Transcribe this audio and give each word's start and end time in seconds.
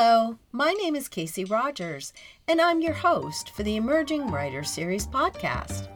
Hello, 0.00 0.38
my 0.52 0.74
name 0.74 0.94
is 0.94 1.08
Kasey 1.08 1.44
Rogers, 1.50 2.12
and 2.46 2.60
I'm 2.60 2.80
your 2.80 2.92
host 2.92 3.50
for 3.50 3.64
the 3.64 3.74
Emerging 3.74 4.30
Writer 4.30 4.62
Series 4.62 5.08
podcast. 5.08 5.88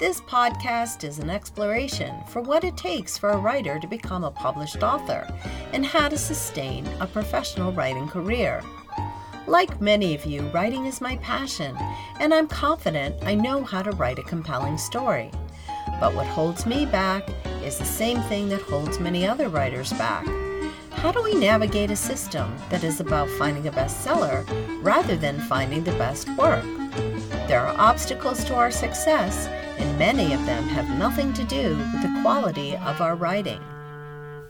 This 0.00 0.20
podcast 0.22 1.04
is 1.04 1.20
an 1.20 1.30
exploration 1.30 2.16
for 2.26 2.42
what 2.42 2.64
it 2.64 2.76
takes 2.76 3.16
for 3.16 3.30
a 3.30 3.38
writer 3.38 3.78
to 3.78 3.86
become 3.86 4.24
a 4.24 4.30
published 4.32 4.82
author 4.82 5.24
and 5.72 5.86
how 5.86 6.08
to 6.08 6.18
sustain 6.18 6.84
a 6.98 7.06
professional 7.06 7.70
writing 7.70 8.08
career. 8.08 8.60
Like 9.46 9.80
many 9.80 10.16
of 10.16 10.26
you, 10.26 10.42
writing 10.48 10.86
is 10.86 11.00
my 11.00 11.14
passion, 11.18 11.76
and 12.18 12.34
I'm 12.34 12.48
confident 12.48 13.22
I 13.22 13.36
know 13.36 13.62
how 13.62 13.82
to 13.82 13.92
write 13.92 14.18
a 14.18 14.24
compelling 14.24 14.78
story. 14.78 15.30
But 16.00 16.12
what 16.12 16.26
holds 16.26 16.66
me 16.66 16.86
back 16.86 17.28
is 17.62 17.78
the 17.78 17.84
same 17.84 18.20
thing 18.22 18.48
that 18.48 18.62
holds 18.62 18.98
many 18.98 19.24
other 19.24 19.48
writers 19.48 19.92
back 19.92 20.26
how 20.98 21.12
do 21.12 21.22
we 21.22 21.34
navigate 21.34 21.92
a 21.92 21.96
system 21.96 22.52
that 22.70 22.82
is 22.82 22.98
about 22.98 23.30
finding 23.30 23.68
a 23.68 23.70
bestseller 23.70 24.44
rather 24.82 25.14
than 25.14 25.38
finding 25.42 25.84
the 25.84 25.92
best 25.92 26.28
work? 26.36 26.64
There 27.46 27.60
are 27.60 27.78
obstacles 27.78 28.42
to 28.46 28.56
our 28.56 28.72
success, 28.72 29.46
and 29.78 29.96
many 29.96 30.34
of 30.34 30.44
them 30.44 30.64
have 30.64 30.98
nothing 30.98 31.32
to 31.34 31.44
do 31.44 31.76
with 31.76 32.02
the 32.02 32.18
quality 32.20 32.76
of 32.78 33.00
our 33.00 33.14
writing. 33.14 33.62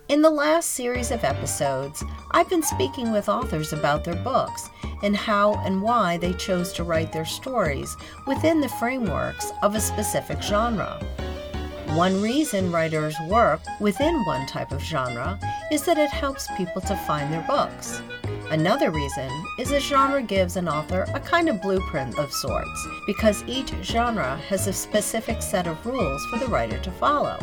In 0.08 0.22
the 0.22 0.30
last 0.30 0.70
series 0.70 1.10
of 1.10 1.22
episodes, 1.22 2.02
I've 2.30 2.48
been 2.48 2.62
speaking 2.62 3.12
with 3.12 3.28
authors 3.28 3.74
about 3.74 4.02
their 4.02 4.16
books 4.16 4.70
and 5.02 5.14
how 5.14 5.52
and 5.66 5.82
why 5.82 6.16
they 6.16 6.32
chose 6.32 6.72
to 6.72 6.82
write 6.82 7.12
their 7.12 7.26
stories 7.26 7.94
within 8.26 8.62
the 8.62 8.70
frameworks 8.70 9.52
of 9.62 9.74
a 9.74 9.80
specific 9.80 10.42
genre. 10.42 10.98
One 11.96 12.20
reason 12.22 12.70
writers 12.70 13.16
work 13.28 13.60
within 13.80 14.24
one 14.24 14.46
type 14.46 14.72
of 14.72 14.82
genre 14.82 15.38
is 15.72 15.84
that 15.84 15.98
it 15.98 16.10
helps 16.10 16.46
people 16.56 16.80
to 16.82 16.94
find 16.94 17.32
their 17.32 17.44
books. 17.48 18.02
Another 18.50 18.90
reason 18.90 19.30
is 19.58 19.72
a 19.72 19.80
genre 19.80 20.22
gives 20.22 20.56
an 20.56 20.68
author 20.68 21.06
a 21.14 21.20
kind 21.20 21.48
of 21.48 21.60
blueprint 21.62 22.18
of 22.18 22.30
sorts, 22.30 22.86
because 23.06 23.42
each 23.46 23.72
genre 23.82 24.36
has 24.48 24.66
a 24.66 24.72
specific 24.72 25.42
set 25.42 25.66
of 25.66 25.84
rules 25.84 26.24
for 26.26 26.38
the 26.38 26.46
writer 26.46 26.78
to 26.78 26.90
follow. 26.92 27.38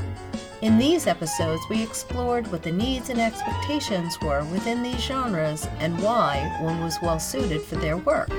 In 0.61 0.77
these 0.77 1.05
episodes, 1.05 1.61
we 1.69 1.83
explored 1.83 2.47
what 2.51 2.63
the 2.63 2.71
needs 2.71 3.09
and 3.09 3.19
expectations 3.19 4.17
were 4.21 4.43
within 4.45 4.81
these 4.81 5.01
genres 5.01 5.67
and 5.79 6.01
why 6.01 6.57
one 6.61 6.81
was 6.81 6.97
well 7.01 7.19
suited 7.19 7.61
for 7.61 7.75
their 7.75 7.97
work. 7.97 8.31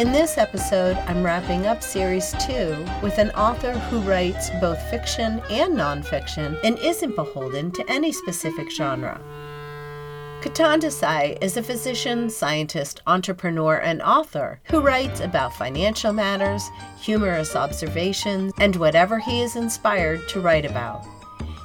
In 0.00 0.12
this 0.12 0.38
episode, 0.38 0.96
I'm 1.08 1.22
wrapping 1.22 1.66
up 1.66 1.82
Series 1.82 2.32
2 2.46 2.86
with 3.02 3.18
an 3.18 3.28
author 3.32 3.72
who 3.72 4.00
writes 4.00 4.48
both 4.58 4.80
fiction 4.88 5.42
and 5.50 5.74
nonfiction 5.74 6.58
and 6.64 6.78
isn't 6.78 7.14
beholden 7.14 7.70
to 7.72 7.84
any 7.86 8.10
specific 8.10 8.70
genre. 8.70 9.20
Ketan 10.40 10.80
Desai 10.80 11.36
is 11.42 11.58
a 11.58 11.62
physician, 11.62 12.30
scientist, 12.30 13.02
entrepreneur, 13.06 13.76
and 13.76 14.00
author 14.00 14.62
who 14.70 14.80
writes 14.80 15.20
about 15.20 15.52
financial 15.52 16.14
matters, 16.14 16.66
humorous 16.98 17.54
observations, 17.54 18.54
and 18.58 18.76
whatever 18.76 19.18
he 19.18 19.42
is 19.42 19.54
inspired 19.54 20.26
to 20.30 20.40
write 20.40 20.64
about. 20.64 21.04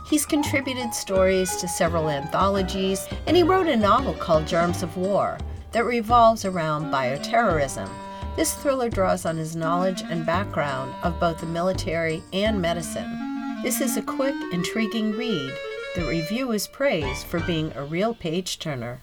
He's 0.09 0.25
contributed 0.25 0.93
stories 0.93 1.55
to 1.55 1.69
several 1.69 2.09
anthologies, 2.09 3.07
and 3.27 3.37
he 3.37 3.43
wrote 3.43 3.67
a 3.67 3.77
novel 3.77 4.13
called 4.13 4.45
Germs 4.45 4.83
of 4.83 4.97
War 4.97 5.37
that 5.71 5.85
revolves 5.85 6.43
around 6.43 6.91
bioterrorism 6.91 7.89
this 8.35 8.53
thriller 8.53 8.89
draws 8.89 9.25
on 9.25 9.37
his 9.37 9.55
knowledge 9.55 10.01
and 10.01 10.25
background 10.25 10.93
of 11.03 11.19
both 11.19 11.39
the 11.39 11.45
military 11.45 12.21
and 12.33 12.61
medicine. 12.61 13.59
This 13.63 13.79
is 13.79 13.95
a 13.95 14.01
quick, 14.01 14.35
intriguing 14.51 15.13
read. 15.13 15.53
The 15.95 16.05
review 16.05 16.51
is 16.51 16.67
praised 16.67 17.25
for 17.25 17.39
being 17.41 17.71
a 17.75 17.85
real 17.85 18.13
page 18.13 18.59
turner. 18.59 18.99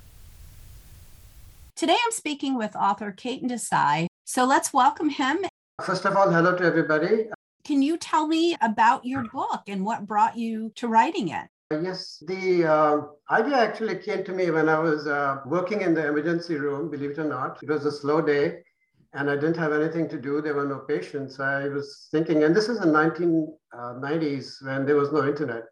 Today 1.75 1.97
I'm 2.05 2.13
speaking 2.13 2.59
with 2.59 2.77
author 2.77 3.11
Ketan 3.11 3.51
Desai. 3.51 4.07
So 4.25 4.45
let's 4.45 4.75
welcome 4.75 5.09
him. 5.09 5.39
First 5.83 6.05
of 6.05 6.15
all, 6.15 6.31
hello 6.31 6.55
to 6.55 6.65
everybody. 6.65 7.29
Can 7.65 7.81
you 7.81 7.97
tell 7.97 8.27
me 8.27 8.57
about 8.61 9.07
your 9.07 9.25
book 9.25 9.63
and 9.67 9.85
what 9.85 10.07
brought 10.07 10.37
you 10.37 10.73
to 10.77 10.89
writing 10.89 11.29
it? 11.29 11.49
Yes, 11.71 12.23
the 12.27 12.67
uh, 12.67 13.01
idea 13.31 13.57
actually 13.57 13.97
came 13.97 14.25
to 14.25 14.33
me 14.33 14.51
when 14.51 14.69
I 14.69 14.79
was 14.79 15.07
uh, 15.07 15.39
working 15.47 15.81
in 15.81 15.95
the 15.95 16.07
emergency 16.07 16.57
room, 16.57 16.91
believe 16.91 17.13
it 17.13 17.19
or 17.19 17.25
not. 17.25 17.59
It 17.63 17.71
was 17.71 17.87
a 17.87 17.93
slow 17.93 18.21
day 18.21 18.59
and 19.15 19.31
I 19.31 19.35
didn't 19.35 19.57
have 19.57 19.73
anything 19.73 20.09
to 20.09 20.19
do. 20.19 20.41
There 20.41 20.55
were 20.55 20.67
no 20.67 20.79
patients. 20.79 21.39
I 21.39 21.69
was 21.69 22.09
thinking, 22.11 22.45
and 22.45 22.57
this 22.57 22.69
is 22.69 22.79
the 22.81 22.89
uh, 22.89 23.95
1990s 24.03 24.65
when 24.65 24.87
there 24.87 24.97
was 24.97 25.13
no 25.13 25.27
internet. 25.27 25.65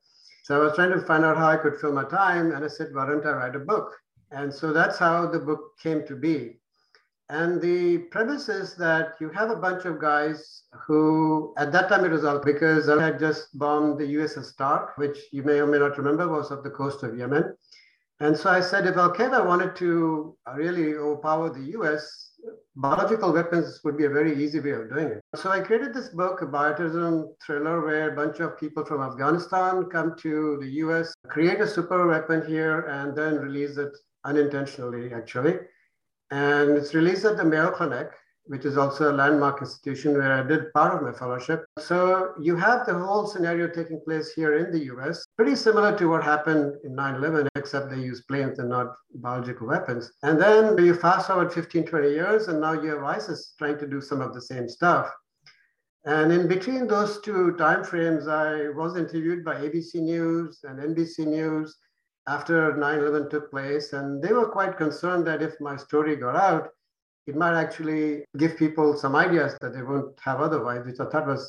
So 0.44 0.56
I 0.56 0.64
was 0.64 0.74
trying 0.74 0.90
to 0.90 1.00
find 1.00 1.24
out 1.24 1.36
how 1.36 1.48
I 1.48 1.56
could 1.56 1.76
fill 1.80 1.92
my 1.92 2.04
time. 2.04 2.52
And 2.52 2.64
I 2.64 2.68
said, 2.68 2.88
why 2.92 3.06
don't 3.06 3.24
I 3.24 3.32
write 3.32 3.56
a 3.56 3.60
book? 3.60 3.96
And 4.30 4.52
so 4.52 4.72
that's 4.72 4.98
how 4.98 5.26
the 5.26 5.38
book 5.38 5.78
came 5.82 6.06
to 6.06 6.16
be. 6.16 6.60
And 7.30 7.60
the 7.60 7.98
premise 8.10 8.48
is 8.48 8.74
that 8.74 9.14
you 9.20 9.28
have 9.30 9.50
a 9.50 9.56
bunch 9.56 9.84
of 9.84 10.00
guys 10.00 10.64
who, 10.86 11.54
at 11.56 11.70
that 11.72 11.88
time, 11.88 12.04
it 12.04 12.10
was 12.10 12.24
all 12.24 12.40
because 12.40 12.88
I 12.88 13.00
had 13.00 13.20
just 13.20 13.56
bombed 13.56 14.00
the 14.00 14.14
USS 14.16 14.46
Stark, 14.46 14.98
which 14.98 15.18
you 15.30 15.44
may 15.44 15.60
or 15.60 15.66
may 15.66 15.78
not 15.78 15.96
remember 15.96 16.28
was 16.28 16.50
off 16.50 16.64
the 16.64 16.70
coast 16.70 17.04
of 17.04 17.16
Yemen. 17.16 17.54
And 18.18 18.36
so 18.36 18.50
I 18.50 18.60
said, 18.60 18.86
if 18.86 18.96
Al 18.96 19.14
Qaeda 19.14 19.46
wanted 19.46 19.76
to 19.76 20.36
really 20.54 20.94
overpower 20.94 21.50
the 21.50 21.78
US, 21.78 22.29
biological 22.80 23.32
weapons 23.32 23.80
would 23.84 23.98
be 23.98 24.06
a 24.06 24.10
very 24.10 24.42
easy 24.42 24.58
way 24.58 24.70
of 24.70 24.88
doing 24.88 25.08
it. 25.08 25.20
So 25.36 25.50
I 25.50 25.60
created 25.60 25.92
this 25.92 26.08
book, 26.08 26.40
a 26.40 26.46
bioterrorism 26.46 27.28
thriller, 27.44 27.84
where 27.84 28.10
a 28.10 28.16
bunch 28.16 28.40
of 28.40 28.58
people 28.58 28.84
from 28.86 29.02
Afghanistan 29.02 29.84
come 29.84 30.14
to 30.20 30.58
the 30.60 30.68
US, 30.84 31.12
create 31.28 31.60
a 31.60 31.66
super 31.66 32.06
weapon 32.06 32.46
here, 32.46 32.86
and 32.86 33.14
then 33.14 33.36
release 33.36 33.76
it 33.76 33.94
unintentionally, 34.24 35.12
actually. 35.12 35.58
And 36.30 36.70
it's 36.70 36.94
released 36.94 37.26
at 37.26 37.36
the 37.36 37.44
Mayo 37.44 37.70
Clinic 37.70 38.12
which 38.50 38.64
is 38.64 38.76
also 38.76 39.12
a 39.12 39.18
landmark 39.20 39.60
institution 39.60 40.14
where 40.14 40.32
I 40.32 40.42
did 40.42 40.72
part 40.72 40.92
of 40.92 41.02
my 41.02 41.12
fellowship. 41.16 41.64
So 41.78 42.32
you 42.40 42.56
have 42.56 42.84
the 42.84 42.94
whole 42.94 43.24
scenario 43.28 43.68
taking 43.68 44.00
place 44.04 44.32
here 44.32 44.56
in 44.58 44.72
the 44.72 44.86
US, 44.92 45.24
pretty 45.36 45.54
similar 45.54 45.96
to 45.96 46.08
what 46.08 46.24
happened 46.24 46.74
in 46.82 46.96
9 46.96 47.14
11, 47.14 47.48
except 47.54 47.90
they 47.90 48.00
use 48.00 48.22
planes 48.22 48.58
and 48.58 48.68
not 48.68 48.96
biological 49.14 49.68
weapons. 49.68 50.10
And 50.24 50.40
then 50.40 50.76
you 50.84 50.94
fast 50.94 51.28
forward 51.28 51.52
15, 51.52 51.86
20 51.86 52.10
years, 52.10 52.48
and 52.48 52.60
now 52.60 52.72
you 52.72 52.88
have 52.90 53.04
ISIS 53.04 53.54
trying 53.56 53.78
to 53.78 53.86
do 53.86 54.00
some 54.00 54.20
of 54.20 54.34
the 54.34 54.42
same 54.42 54.68
stuff. 54.68 55.08
And 56.04 56.32
in 56.32 56.48
between 56.48 56.88
those 56.88 57.20
two 57.20 57.54
timeframes, 57.56 58.26
I 58.26 58.70
was 58.70 58.96
interviewed 58.96 59.44
by 59.44 59.60
ABC 59.60 59.94
News 60.02 60.58
and 60.64 60.80
NBC 60.80 61.24
News 61.24 61.76
after 62.26 62.76
9 62.76 62.98
11 62.98 63.30
took 63.30 63.48
place. 63.52 63.92
And 63.92 64.20
they 64.20 64.32
were 64.32 64.48
quite 64.48 64.76
concerned 64.76 65.24
that 65.28 65.40
if 65.40 65.60
my 65.60 65.76
story 65.76 66.16
got 66.16 66.34
out, 66.34 66.70
it 67.30 67.36
might 67.36 67.58
actually 67.58 68.24
give 68.36 68.56
people 68.56 68.96
some 68.96 69.14
ideas 69.14 69.56
that 69.60 69.72
they 69.72 69.82
won't 69.82 70.18
have 70.20 70.40
otherwise, 70.40 70.84
which 70.84 71.00
I 71.00 71.06
thought 71.06 71.26
was 71.26 71.42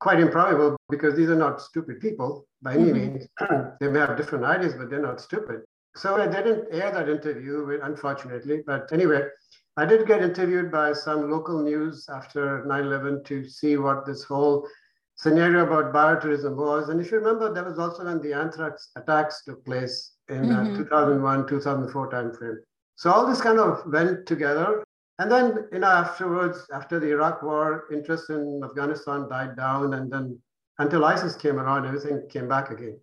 quite 0.00 0.20
improbable 0.20 0.76
because 0.90 1.14
these 1.16 1.30
are 1.30 1.42
not 1.46 1.62
stupid 1.62 2.00
people 2.00 2.46
by 2.60 2.74
any 2.74 2.90
mm-hmm. 2.90 3.14
means. 3.14 3.28
they 3.80 3.88
may 3.88 4.00
have 4.00 4.18
different 4.18 4.44
ideas, 4.44 4.74
but 4.74 4.90
they're 4.90 5.08
not 5.10 5.20
stupid. 5.20 5.62
So 5.96 6.20
I 6.20 6.26
didn't 6.26 6.66
air 6.72 6.90
that 6.90 7.08
interview, 7.08 7.80
unfortunately. 7.82 8.62
But 8.66 8.92
anyway, 8.92 9.22
I 9.76 9.86
did 9.86 10.06
get 10.06 10.22
interviewed 10.22 10.70
by 10.70 10.92
some 10.92 11.30
local 11.30 11.62
news 11.62 12.06
after 12.08 12.64
9 12.66 12.84
11 12.84 13.24
to 13.24 13.48
see 13.48 13.76
what 13.76 14.04
this 14.04 14.24
whole 14.24 14.68
scenario 15.16 15.64
about 15.66 15.94
bioterrorism 15.94 16.56
was. 16.56 16.90
And 16.90 17.00
if 17.00 17.10
you 17.10 17.18
remember, 17.18 17.52
that 17.54 17.64
was 17.64 17.78
also 17.78 18.04
when 18.04 18.20
the 18.20 18.34
anthrax 18.34 18.90
attacks 18.96 19.42
took 19.44 19.64
place 19.64 20.12
in 20.28 20.46
mm-hmm. 20.46 20.74
uh, 20.74 20.76
2001, 20.76 21.46
2004 21.46 22.10
timeframe. 22.10 22.56
So 22.96 23.10
all 23.10 23.26
this 23.26 23.40
kind 23.40 23.58
of 23.58 23.82
went 23.86 24.26
together. 24.26 24.84
And 25.18 25.30
then, 25.30 25.68
you 25.72 25.78
know, 25.78 25.88
afterwards, 25.88 26.66
after 26.72 26.98
the 26.98 27.10
Iraq 27.10 27.42
war, 27.42 27.84
interest 27.92 28.30
in 28.30 28.60
Afghanistan 28.64 29.28
died 29.28 29.56
down. 29.56 29.94
And 29.94 30.10
then 30.10 30.40
until 30.78 31.04
ISIS 31.04 31.36
came 31.36 31.58
around, 31.60 31.86
everything 31.86 32.26
came 32.28 32.48
back 32.48 32.70
again. 32.70 32.98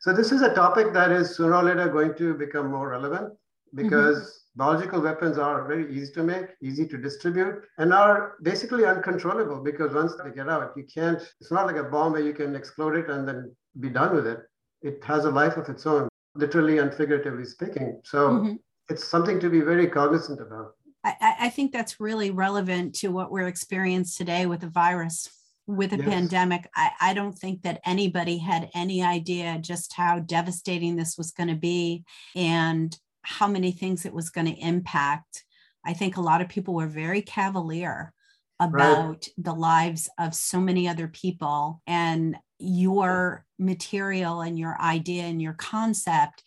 So 0.00 0.12
this 0.12 0.32
is 0.32 0.42
a 0.42 0.54
topic 0.54 0.92
that 0.92 1.10
is 1.10 1.34
sooner 1.34 1.54
or 1.54 1.64
later 1.64 1.88
going 1.88 2.14
to 2.16 2.34
become 2.34 2.70
more 2.70 2.88
relevant 2.88 3.32
because 3.74 4.18
mm-hmm. 4.18 4.58
biological 4.58 5.00
weapons 5.00 5.38
are 5.38 5.66
very 5.66 5.92
easy 5.92 6.12
to 6.12 6.22
make, 6.22 6.46
easy 6.62 6.86
to 6.86 6.98
distribute, 6.98 7.62
and 7.78 7.92
are 7.92 8.34
basically 8.42 8.84
uncontrollable 8.84 9.60
because 9.60 9.92
once 9.92 10.14
they 10.22 10.30
get 10.30 10.48
out, 10.48 10.72
you 10.76 10.84
can't, 10.84 11.20
it's 11.40 11.50
not 11.50 11.66
like 11.66 11.76
a 11.76 11.84
bomb 11.84 12.12
where 12.12 12.22
you 12.22 12.34
can 12.34 12.54
explode 12.54 12.94
it 12.96 13.08
and 13.10 13.26
then 13.26 13.50
be 13.80 13.88
done 13.88 14.14
with 14.14 14.26
it. 14.26 14.40
It 14.82 15.02
has 15.04 15.24
a 15.24 15.30
life 15.30 15.56
of 15.56 15.68
its 15.68 15.86
own, 15.86 16.08
literally 16.34 16.78
and 16.78 16.94
figuratively 16.94 17.46
speaking. 17.46 18.00
So 18.04 18.30
mm-hmm. 18.30 18.54
it's 18.90 19.04
something 19.04 19.40
to 19.40 19.48
be 19.48 19.62
very 19.62 19.88
cognizant 19.88 20.40
about. 20.40 20.74
I, 21.04 21.34
I 21.40 21.48
think 21.50 21.72
that's 21.72 22.00
really 22.00 22.30
relevant 22.30 22.94
to 22.96 23.08
what 23.08 23.30
we're 23.30 23.48
experiencing 23.48 24.24
today 24.26 24.46
with 24.46 24.60
the 24.60 24.68
virus 24.68 25.28
with 25.66 25.92
a 25.92 25.96
yes. 25.96 26.06
pandemic 26.06 26.68
I, 26.74 26.90
I 27.00 27.14
don't 27.14 27.32
think 27.32 27.62
that 27.62 27.80
anybody 27.86 28.38
had 28.38 28.70
any 28.74 29.02
idea 29.02 29.58
just 29.60 29.94
how 29.94 30.18
devastating 30.18 30.96
this 30.96 31.16
was 31.16 31.30
going 31.30 31.48
to 31.48 31.54
be 31.54 32.04
and 32.34 32.96
how 33.22 33.46
many 33.46 33.72
things 33.72 34.04
it 34.04 34.12
was 34.12 34.28
going 34.28 34.46
to 34.46 34.60
impact 34.60 35.44
i 35.84 35.94
think 35.94 36.16
a 36.16 36.22
lot 36.22 36.42
of 36.42 36.50
people 36.50 36.74
were 36.74 36.86
very 36.86 37.22
cavalier 37.22 38.12
about 38.60 39.08
right. 39.08 39.28
the 39.38 39.54
lives 39.54 40.08
of 40.18 40.34
so 40.34 40.60
many 40.60 40.86
other 40.86 41.08
people 41.08 41.80
and 41.86 42.36
your 42.58 43.44
material 43.58 44.42
and 44.42 44.58
your 44.58 44.80
idea 44.80 45.24
and 45.24 45.40
your 45.40 45.54
concept 45.54 46.42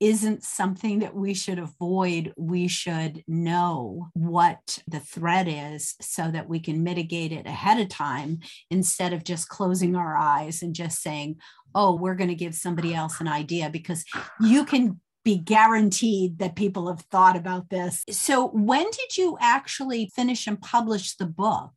isn't 0.00 0.42
something 0.42 1.00
that 1.00 1.14
we 1.14 1.34
should 1.34 1.58
avoid. 1.58 2.32
We 2.36 2.68
should 2.68 3.22
know 3.28 4.08
what 4.14 4.78
the 4.88 5.00
threat 5.00 5.46
is 5.46 5.94
so 6.00 6.30
that 6.30 6.48
we 6.48 6.58
can 6.58 6.82
mitigate 6.82 7.32
it 7.32 7.46
ahead 7.46 7.78
of 7.78 7.90
time 7.90 8.40
instead 8.70 9.12
of 9.12 9.24
just 9.24 9.50
closing 9.50 9.94
our 9.94 10.16
eyes 10.16 10.62
and 10.62 10.74
just 10.74 11.02
saying, 11.02 11.36
oh, 11.74 11.94
we're 11.94 12.14
going 12.14 12.28
to 12.28 12.34
give 12.34 12.54
somebody 12.54 12.94
else 12.94 13.20
an 13.20 13.28
idea 13.28 13.68
because 13.70 14.04
you 14.40 14.64
can 14.64 15.00
be 15.22 15.36
guaranteed 15.36 16.38
that 16.38 16.56
people 16.56 16.88
have 16.88 17.02
thought 17.02 17.36
about 17.36 17.68
this. 17.68 18.04
So, 18.10 18.48
when 18.48 18.86
did 18.90 19.18
you 19.18 19.36
actually 19.38 20.10
finish 20.16 20.46
and 20.46 20.60
publish 20.60 21.16
the 21.16 21.26
book? 21.26 21.72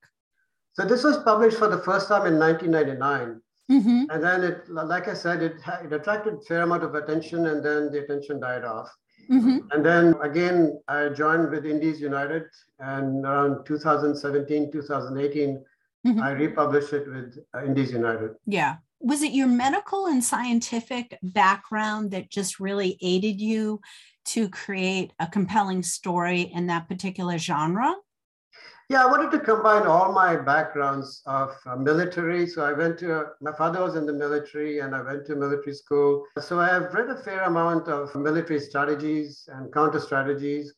So, 0.73 0.85
this 0.85 1.03
was 1.03 1.17
published 1.17 1.57
for 1.57 1.67
the 1.67 1.79
first 1.79 2.07
time 2.07 2.25
in 2.25 2.39
1999. 2.39 3.41
Mm-hmm. 3.71 4.03
And 4.09 4.23
then 4.23 4.43
it, 4.43 4.69
like 4.69 5.07
I 5.07 5.13
said, 5.13 5.41
it, 5.41 5.55
it 5.83 5.93
attracted 5.93 6.33
a 6.35 6.41
fair 6.41 6.63
amount 6.63 6.83
of 6.83 6.95
attention 6.95 7.47
and 7.47 7.63
then 7.63 7.91
the 7.91 8.03
attention 8.03 8.39
died 8.39 8.65
off. 8.65 8.89
Mm-hmm. 9.31 9.59
And 9.71 9.85
then 9.85 10.15
again, 10.21 10.79
I 10.87 11.09
joined 11.09 11.49
with 11.49 11.65
Indies 11.65 12.01
United 12.01 12.43
and 12.79 13.25
around 13.25 13.65
2017, 13.65 14.71
2018, 14.71 15.63
mm-hmm. 16.05 16.21
I 16.21 16.31
republished 16.31 16.93
it 16.93 17.07
with 17.07 17.37
uh, 17.55 17.63
Indies 17.63 17.91
United. 17.91 18.31
Yeah. 18.45 18.77
Was 18.99 19.21
it 19.21 19.31
your 19.31 19.47
medical 19.47 20.07
and 20.07 20.23
scientific 20.23 21.17
background 21.21 22.11
that 22.11 22.29
just 22.29 22.59
really 22.59 22.97
aided 23.01 23.39
you 23.39 23.81
to 24.25 24.49
create 24.49 25.11
a 25.19 25.27
compelling 25.27 25.83
story 25.83 26.41
in 26.41 26.67
that 26.67 26.87
particular 26.87 27.37
genre? 27.37 27.93
Yeah, 28.93 29.05
I 29.05 29.07
wanted 29.07 29.31
to 29.31 29.39
combine 29.39 29.87
all 29.87 30.11
my 30.11 30.35
backgrounds 30.35 31.23
of 31.25 31.55
uh, 31.65 31.75
military. 31.75 32.45
So 32.45 32.63
I 32.63 32.73
went 32.73 32.99
to, 32.99 33.21
uh, 33.21 33.23
my 33.41 33.51
father 33.51 33.81
was 33.81 33.95
in 33.95 34.05
the 34.05 34.13
military 34.13 34.81
and 34.81 34.93
I 34.93 35.01
went 35.01 35.25
to 35.25 35.35
military 35.35 35.73
school. 35.73 36.27
So 36.39 36.59
I 36.59 36.67
have 36.67 36.93
read 36.93 37.09
a 37.09 37.17
fair 37.17 37.41
amount 37.41 37.87
of 37.87 38.13
military 38.13 38.59
strategies 38.59 39.49
and 39.51 39.73
counter 39.73 39.99
strategies. 39.99 40.75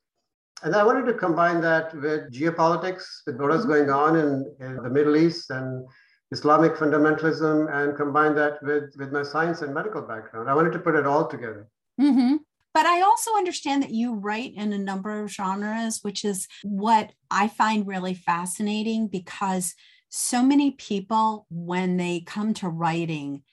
And 0.63 0.73
I 0.73 0.85
wanted 0.85 1.07
to 1.07 1.13
combine 1.13 1.59
that 1.63 1.93
with 1.93 2.31
geopolitics, 2.31 3.03
with 3.27 3.35
what 3.35 3.49
was 3.49 3.63
mm-hmm. 3.63 3.71
going 3.71 3.89
on 3.89 4.15
in, 4.15 4.55
in 4.61 4.77
the 4.81 4.89
Middle 4.89 5.17
East 5.17 5.49
and 5.49 5.85
Islamic 6.31 6.75
fundamentalism, 6.75 7.69
and 7.69 7.97
combine 7.97 8.33
that 8.35 8.63
with, 8.63 8.95
with 8.97 9.11
my 9.11 9.23
science 9.23 9.61
and 9.61 9.73
medical 9.73 10.01
background. 10.01 10.49
I 10.49 10.55
wanted 10.55 10.71
to 10.71 10.79
put 10.79 10.95
it 10.95 11.05
all 11.05 11.27
together. 11.27 11.67
Mm-hmm. 11.99 12.35
But 12.75 12.85
I 12.85 13.01
also 13.03 13.31
understand 13.37 13.83
that 13.83 13.93
you 13.93 14.15
write 14.15 14.53
in 14.53 14.73
a 14.73 14.77
number 14.77 15.23
of 15.23 15.31
genres, 15.31 15.99
which 16.01 16.25
is 16.25 16.45
what 16.61 17.13
I 17.31 17.47
find 17.47 17.87
really 17.87 18.13
fascinating 18.13 19.07
because 19.07 19.73
so 20.09 20.43
many 20.43 20.71
people, 20.71 21.47
when 21.49 21.95
they 21.95 22.19
come 22.19 22.53
to 22.55 22.67
writing, 22.67 23.43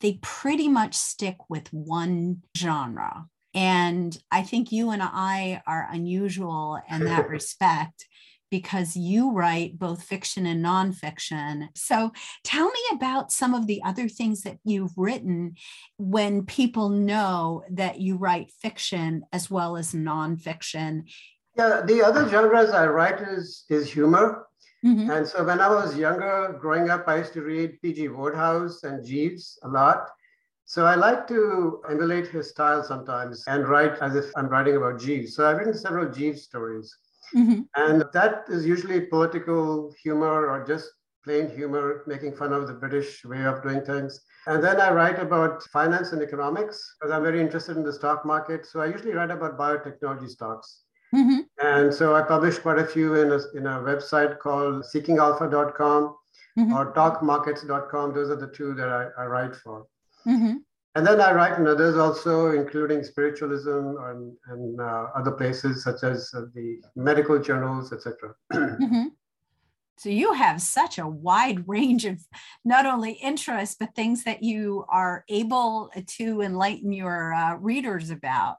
they 0.00 0.20
pretty 0.22 0.68
much 0.68 0.94
stick 0.94 1.38
with 1.50 1.72
one 1.72 2.42
genre. 2.56 3.26
And 3.52 4.16
I 4.30 4.42
think 4.42 4.70
you 4.70 4.90
and 4.90 5.02
I 5.02 5.60
are 5.66 5.88
unusual 5.90 6.80
in 6.88 7.02
that 7.02 7.28
respect 7.28 8.06
because 8.50 8.96
you 8.96 9.32
write 9.32 9.78
both 9.78 10.02
fiction 10.02 10.46
and 10.46 10.64
nonfiction. 10.64 11.68
So 11.74 12.12
tell 12.44 12.66
me 12.66 12.80
about 12.92 13.32
some 13.32 13.54
of 13.54 13.66
the 13.66 13.82
other 13.84 14.08
things 14.08 14.42
that 14.42 14.58
you've 14.64 14.96
written 14.96 15.54
when 15.96 16.44
people 16.46 16.88
know 16.88 17.64
that 17.70 18.00
you 18.00 18.16
write 18.16 18.50
fiction 18.50 19.24
as 19.32 19.50
well 19.50 19.76
as 19.76 19.92
nonfiction. 19.92 21.04
Yeah, 21.56 21.82
the 21.84 22.02
other 22.02 22.28
genres 22.28 22.70
I 22.70 22.86
write 22.86 23.20
is, 23.20 23.64
is 23.68 23.90
humor. 23.90 24.46
Mm-hmm. 24.84 25.10
And 25.10 25.26
so 25.26 25.44
when 25.44 25.60
I 25.60 25.68
was 25.68 25.96
younger, 25.96 26.56
growing 26.60 26.88
up, 26.88 27.08
I 27.08 27.18
used 27.18 27.32
to 27.32 27.42
read 27.42 27.80
P.G. 27.82 28.08
Wodehouse 28.08 28.84
and 28.84 29.04
Jeeves 29.04 29.58
a 29.64 29.68
lot. 29.68 30.08
So 30.66 30.84
I 30.84 30.94
like 30.94 31.26
to 31.28 31.80
emulate 31.88 32.28
his 32.28 32.50
style 32.50 32.84
sometimes 32.84 33.42
and 33.48 33.66
write 33.66 33.98
as 34.02 34.14
if 34.14 34.26
I'm 34.36 34.48
writing 34.48 34.76
about 34.76 35.00
Jeeves. 35.00 35.34
So 35.34 35.48
I've 35.48 35.56
written 35.56 35.72
several 35.72 36.10
Jeeves 36.10 36.42
stories. 36.42 36.94
Mm-hmm. 37.34 37.60
And 37.76 38.04
that 38.12 38.44
is 38.48 38.66
usually 38.66 39.00
political 39.02 39.92
humor 40.02 40.48
or 40.48 40.64
just 40.66 40.90
plain 41.24 41.50
humor, 41.50 42.04
making 42.06 42.34
fun 42.36 42.52
of 42.52 42.66
the 42.66 42.72
British 42.72 43.24
way 43.24 43.44
of 43.44 43.62
doing 43.62 43.82
things. 43.84 44.20
And 44.46 44.64
then 44.64 44.80
I 44.80 44.90
write 44.90 45.18
about 45.18 45.62
finance 45.64 46.12
and 46.12 46.22
economics 46.22 46.96
because 46.98 47.12
I'm 47.12 47.22
very 47.22 47.40
interested 47.40 47.76
in 47.76 47.84
the 47.84 47.92
stock 47.92 48.24
market. 48.24 48.64
So 48.64 48.80
I 48.80 48.86
usually 48.86 49.12
write 49.12 49.30
about 49.30 49.58
biotechnology 49.58 50.28
stocks. 50.28 50.84
Mm-hmm. 51.14 51.40
And 51.62 51.92
so 51.92 52.14
I 52.14 52.22
publish 52.22 52.58
quite 52.58 52.78
a 52.78 52.86
few 52.86 53.14
in 53.16 53.32
a, 53.32 53.40
in 53.56 53.66
a 53.66 53.80
website 53.80 54.38
called 54.38 54.84
seekingalpha.com 54.84 56.16
mm-hmm. 56.58 56.72
or 56.72 56.92
talkmarkets.com. 56.92 58.14
Those 58.14 58.30
are 58.30 58.36
the 58.36 58.48
two 58.48 58.74
that 58.74 58.88
I, 58.88 59.22
I 59.22 59.26
write 59.26 59.56
for. 59.56 59.86
Mm-hmm. 60.26 60.56
And 60.98 61.06
then 61.06 61.20
I 61.20 61.30
write 61.30 61.56
in 61.56 61.68
others 61.68 61.96
also, 61.96 62.50
including 62.50 63.04
spiritualism 63.04 63.94
and, 64.00 64.36
and 64.48 64.80
uh, 64.80 65.06
other 65.14 65.30
places 65.30 65.84
such 65.84 66.02
as 66.02 66.28
uh, 66.34 66.46
the 66.56 66.80
medical 66.96 67.38
journals, 67.38 67.92
etc. 67.92 68.34
mm-hmm. 68.52 69.04
So 69.96 70.08
you 70.08 70.32
have 70.32 70.60
such 70.60 70.98
a 70.98 71.06
wide 71.06 71.68
range 71.68 72.04
of 72.04 72.18
not 72.64 72.84
only 72.84 73.12
interests, 73.12 73.76
but 73.78 73.94
things 73.94 74.24
that 74.24 74.42
you 74.42 74.86
are 74.88 75.24
able 75.28 75.92
to 76.18 76.40
enlighten 76.40 76.90
your 76.90 77.32
uh, 77.32 77.54
readers 77.54 78.10
about 78.10 78.56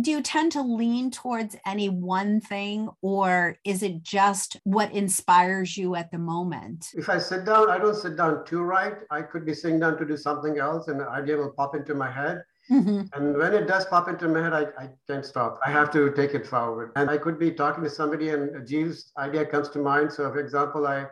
do 0.00 0.10
you 0.10 0.22
tend 0.22 0.52
to 0.52 0.62
lean 0.62 1.10
towards 1.10 1.56
any 1.66 1.88
one 1.88 2.40
thing 2.40 2.88
or 3.02 3.56
is 3.64 3.82
it 3.82 4.02
just 4.02 4.56
what 4.64 4.92
inspires 4.92 5.76
you 5.76 5.94
at 5.94 6.10
the 6.10 6.18
moment 6.18 6.88
if 6.94 7.08
i 7.08 7.18
sit 7.18 7.44
down 7.44 7.70
i 7.70 7.78
don't 7.78 7.96
sit 7.96 8.16
down 8.16 8.44
to 8.44 8.62
write 8.62 8.98
i 9.10 9.20
could 9.20 9.44
be 9.44 9.54
sitting 9.54 9.80
down 9.80 9.96
to 9.96 10.04
do 10.04 10.16
something 10.16 10.58
else 10.58 10.88
and 10.88 11.00
an 11.00 11.08
idea 11.08 11.36
will 11.36 11.52
pop 11.52 11.74
into 11.74 11.94
my 11.94 12.10
head 12.10 12.42
mm-hmm. 12.70 13.02
and 13.14 13.36
when 13.36 13.52
it 13.54 13.66
does 13.66 13.84
pop 13.86 14.08
into 14.08 14.28
my 14.28 14.42
head 14.42 14.52
I, 14.52 14.62
I 14.82 14.88
can't 15.06 15.24
stop 15.24 15.58
i 15.64 15.70
have 15.70 15.90
to 15.92 16.10
take 16.12 16.34
it 16.34 16.46
forward 16.46 16.92
and 16.96 17.10
i 17.10 17.18
could 17.18 17.38
be 17.38 17.50
talking 17.50 17.84
to 17.84 17.90
somebody 17.90 18.30
and 18.30 18.54
a 18.56 18.64
Jeeves 18.64 19.12
idea 19.18 19.44
comes 19.46 19.68
to 19.70 19.78
mind 19.78 20.12
so 20.12 20.30
for 20.30 20.38
example 20.38 20.86
i 20.86 21.06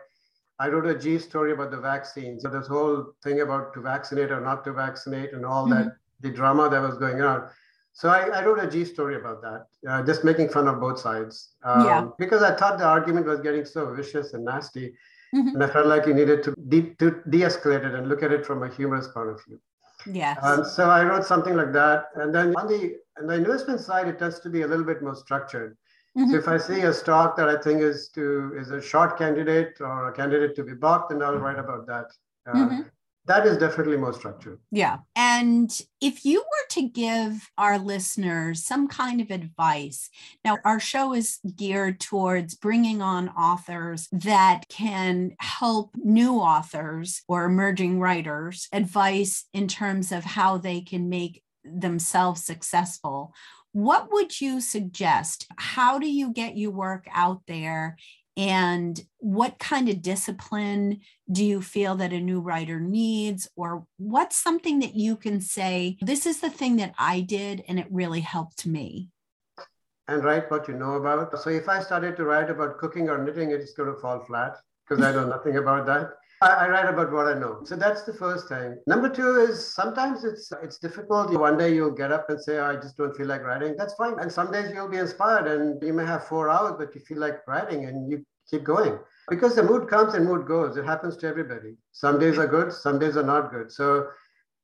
I 0.59 0.69
wrote 0.69 0.87
a 0.87 0.97
Jeeves 0.97 1.23
story 1.23 1.51
about 1.51 1.69
the 1.69 1.77
vaccines. 1.77 2.41
So 2.41 2.49
this 2.49 2.65
whole 2.65 3.13
thing 3.23 3.41
about 3.41 3.75
to 3.75 3.79
vaccinate 3.79 4.31
or 4.31 4.41
not 4.41 4.63
to 4.63 4.73
vaccinate 4.73 5.33
and 5.33 5.45
all 5.45 5.67
mm-hmm. 5.67 5.83
that, 5.83 5.97
the 6.21 6.31
drama 6.31 6.67
that 6.67 6.81
was 6.81 6.97
going 6.97 7.21
on. 7.21 7.47
So 7.97 8.09
I, 8.09 8.27
I, 8.27 8.45
wrote 8.45 8.59
a 8.63 8.69
G 8.69 8.85
story 8.85 9.15
about 9.15 9.41
that, 9.41 9.65
uh, 9.89 10.03
just 10.03 10.23
making 10.23 10.49
fun 10.49 10.67
of 10.67 10.79
both 10.79 10.99
sides. 10.99 11.55
Um, 11.63 11.83
yeah. 11.83 12.07
Because 12.19 12.43
I 12.43 12.53
thought 12.53 12.77
the 12.77 12.85
argument 12.85 13.25
was 13.25 13.39
getting 13.39 13.65
so 13.65 13.91
vicious 13.91 14.33
and 14.33 14.45
nasty. 14.45 14.93
Mm-hmm. 15.33 15.55
And 15.55 15.63
I 15.63 15.67
felt 15.67 15.87
like 15.87 16.05
you 16.05 16.13
needed 16.13 16.43
to, 16.43 16.53
de- 16.67 16.93
to 16.99 17.23
de-escalate 17.27 17.83
it 17.85 17.95
and 17.95 18.07
look 18.07 18.21
at 18.21 18.31
it 18.31 18.45
from 18.45 18.61
a 18.61 18.69
humorous 18.69 19.07
point 19.07 19.29
of 19.29 19.43
view. 19.43 19.59
Yes. 20.05 20.37
Um, 20.43 20.63
so 20.63 20.91
I 20.91 21.03
wrote 21.05 21.25
something 21.25 21.55
like 21.55 21.73
that. 21.73 22.09
And 22.13 22.33
then 22.35 22.55
on 22.55 22.67
the, 22.67 22.97
on 23.19 23.25
the 23.25 23.33
investment 23.33 23.79
side, 23.79 24.07
it 24.07 24.19
tends 24.19 24.39
to 24.41 24.49
be 24.51 24.61
a 24.61 24.67
little 24.67 24.85
bit 24.85 25.01
more 25.01 25.15
structured. 25.15 25.75
Mm-hmm. 26.15 26.29
So 26.29 26.37
if 26.37 26.47
I 26.47 26.59
see 26.59 26.81
a 26.81 26.93
stock 26.93 27.35
that 27.37 27.49
I 27.49 27.59
think 27.59 27.81
is 27.81 28.09
to 28.09 28.53
is 28.59 28.69
a 28.69 28.79
short 28.79 29.17
candidate 29.17 29.81
or 29.81 30.09
a 30.09 30.13
candidate 30.13 30.55
to 30.57 30.63
be 30.63 30.75
bought, 30.75 31.09
then 31.09 31.23
I'll 31.23 31.37
write 31.37 31.57
about 31.57 31.87
that. 31.87 32.05
Uh, 32.45 32.53
mm-hmm 32.53 32.81
that 33.27 33.45
is 33.45 33.57
definitely 33.57 33.97
more 33.97 34.13
structured. 34.13 34.59
Yeah. 34.71 34.99
And 35.15 35.69
if 36.01 36.23
you 36.23 36.39
were 36.39 36.67
to 36.71 36.87
give 36.87 37.49
our 37.57 37.77
listeners 37.77 38.65
some 38.65 38.87
kind 38.87 39.19
of 39.19 39.31
advice, 39.31 40.09
now 40.45 40.57
our 40.63 40.79
show 40.79 41.13
is 41.13 41.39
geared 41.55 41.99
towards 41.99 42.55
bringing 42.55 43.01
on 43.01 43.29
authors 43.29 44.07
that 44.13 44.63
can 44.69 45.35
help 45.39 45.91
new 45.97 46.35
authors 46.35 47.21
or 47.27 47.43
emerging 47.43 47.99
writers 47.99 48.69
advice 48.71 49.45
in 49.53 49.67
terms 49.67 50.11
of 50.13 50.23
how 50.23 50.57
they 50.57 50.79
can 50.79 51.09
make 51.09 51.43
themselves 51.65 52.45
successful. 52.45 53.33
What 53.73 54.11
would 54.11 54.39
you 54.39 54.61
suggest? 54.61 55.47
How 55.57 55.99
do 55.99 56.09
you 56.09 56.31
get 56.31 56.57
your 56.57 56.71
work 56.71 57.07
out 57.13 57.41
there 57.45 57.97
and 58.37 59.03
what 59.17 59.57
kind 59.57 59.89
of 59.89 60.03
discipline 60.03 61.01
do 61.29 61.43
you 61.43 61.59
feel 61.61 61.95
that 61.95 62.13
a 62.13 62.19
new 62.19 62.39
writer 62.39 62.79
needs? 62.79 63.49
Or 63.55 63.85
what's 63.97 64.37
something 64.37 64.79
that 64.79 64.95
you 64.95 65.15
can 65.15 65.41
say 65.41 65.97
this 66.01 66.27
is 66.27 66.39
the 66.39 66.49
thing 66.49 66.75
that 66.77 66.93
i 66.99 67.19
did 67.19 67.63
and 67.67 67.79
it 67.79 67.87
really 67.89 68.21
helped 68.21 68.65
me 68.65 69.09
and 70.07 70.23
write 70.23 70.49
what 70.49 70.67
you 70.67 70.75
know 70.75 70.93
about. 70.93 71.37
So 71.39 71.49
if 71.49 71.67
i 71.67 71.81
started 71.81 72.15
to 72.17 72.25
write 72.25 72.49
about 72.49 72.77
cooking 72.77 73.09
or 73.09 73.17
knitting 73.17 73.51
it's 73.51 73.73
going 73.73 73.93
to 73.93 73.99
fall 73.99 74.23
flat 74.25 74.57
because 74.87 75.03
i 75.03 75.11
know 75.11 75.25
nothing 75.25 75.57
about 75.57 75.85
that 75.87 76.11
I, 76.41 76.49
I, 76.49 76.69
write 76.69 76.87
about 76.87 77.11
what 77.11 77.27
I 77.27 77.33
know. 77.33 77.61
So 77.63 77.75
that's 77.75 78.03
the 78.03 78.13
first 78.13 78.47
thing. 78.47 78.77
Number 78.85 79.09
two 79.09 79.37
is 79.41 79.73
sometimes 79.73 80.23
it's 80.23 80.51
it's 80.61 80.77
difficult. 80.77 81.33
One 81.33 81.57
day 81.57 81.73
you'll 81.73 81.91
get 82.03 82.11
up 82.11 82.29
and 82.29 82.39
say, 82.41 82.59
oh, 82.59 82.65
I 82.65 82.75
just 82.75 82.95
don't 82.97 83.15
feel 83.15 83.27
like 83.27 83.43
writing. 83.43 83.75
That's 83.77 83.95
fine. 83.95 84.19
And 84.19 84.31
some 84.31 84.51
days 84.51 84.71
you'll 84.73 84.89
be 84.89 84.97
inspired 84.97 85.47
and 85.47 85.81
you 85.81 85.93
may 85.93 86.05
have 86.05 86.27
four 86.27 86.49
hours, 86.49 86.75
but 86.77 86.93
you 86.93 87.01
feel 87.01 87.19
like 87.19 87.47
writing 87.47 87.85
and 87.85 88.09
you 88.11 88.23
keep 88.49 88.63
going. 88.63 88.99
Because 89.29 89.55
the 89.55 89.63
mood 89.63 89.89
comes 89.89 90.13
and 90.13 90.25
mood 90.25 90.47
goes. 90.47 90.77
It 90.77 90.85
happens 90.85 91.17
to 91.17 91.27
everybody. 91.27 91.75
Some 91.91 92.19
days 92.19 92.37
are 92.37 92.47
good, 92.47 92.71
some 92.71 92.99
days 92.99 93.17
are 93.17 93.23
not 93.23 93.51
good. 93.51 93.71
So 93.71 94.07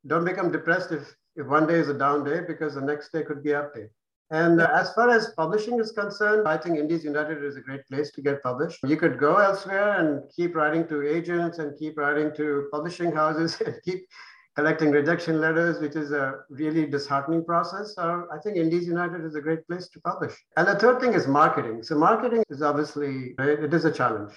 don't 0.08 0.26
become 0.26 0.52
depressed 0.52 0.92
if, 0.92 1.16
if 1.36 1.48
one 1.48 1.68
day 1.68 1.76
is 1.76 1.90
a 1.90 1.94
down 1.94 2.24
day 2.24 2.42
because 2.48 2.76
the 2.76 2.82
next 2.82 3.12
day 3.12 3.24
could 3.24 3.44
be 3.44 3.54
up 3.54 3.74
day. 3.74 3.88
And 4.34 4.60
uh, 4.60 4.68
as 4.74 4.92
far 4.94 5.12
as 5.12 5.32
publishing 5.38 5.80
is 5.80 5.92
concerned, 5.92 6.48
I 6.48 6.58
think 6.58 6.80
Indies 6.80 7.04
United 7.04 7.44
is 7.44 7.56
a 7.56 7.62
great 7.62 7.86
place 7.88 8.10
to 8.14 8.22
get 8.22 8.42
published. 8.42 8.80
You 8.84 8.98
could 8.98 9.20
go 9.20 9.36
elsewhere 9.36 10.00
and 10.00 10.24
keep 10.36 10.56
writing 10.56 10.88
to 10.88 11.08
agents 11.08 11.60
and 11.60 11.78
keep 11.78 12.00
writing 12.00 12.32
to 12.38 12.68
publishing 12.72 13.12
houses 13.12 13.62
and 13.66 13.76
keep 13.86 14.08
collecting 14.56 14.90
rejection 14.90 15.40
letters, 15.40 15.80
which 15.80 15.96
is 15.96 16.12
a 16.12 16.40
really 16.50 16.88
disheartening 16.88 17.46
process, 17.46 17.94
or 18.00 18.28
I 18.34 18.40
think 18.40 18.58
Indies 18.58 18.88
United 18.88 19.24
is 19.24 19.36
a 19.36 19.42
great 19.42 19.68
place 19.68 19.88
to 19.90 20.02
publish. 20.02 20.34
And 20.58 20.68
the 20.68 20.76
third 20.76 21.00
thing 21.00 21.14
is 21.14 21.28
marketing. 21.28 21.84
So 21.84 21.96
marketing 21.96 22.44
is 22.50 22.64
obviously, 22.64 23.36
it 23.38 23.72
is 23.72 23.86
a 23.86 23.92
challenge 23.92 24.34